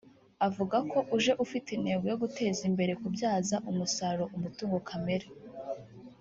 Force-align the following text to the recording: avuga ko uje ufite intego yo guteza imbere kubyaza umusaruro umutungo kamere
avuga 0.47 0.77
ko 0.91 0.99
uje 1.17 1.31
ufite 1.43 1.67
intego 1.73 2.03
yo 2.11 2.17
guteza 2.23 2.61
imbere 2.69 2.91
kubyaza 3.01 3.55
umusaruro 3.71 4.25
umutungo 4.37 4.77
kamere 4.89 5.27